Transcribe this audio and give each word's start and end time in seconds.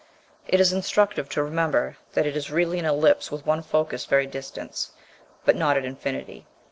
It 0.47 0.59
is 0.59 0.73
instructive 0.73 1.29
to 1.29 1.43
remember 1.43 1.97
that 2.13 2.25
it 2.25 2.35
is 2.35 2.49
really 2.49 2.79
an 2.79 2.85
ellipse 2.85 3.29
with 3.31 3.45
one 3.45 3.61
focus 3.61 4.05
very 4.05 4.25
distant, 4.25 4.89
but 5.45 5.55
not 5.55 5.77
at 5.77 5.85
infinity. 5.85 6.47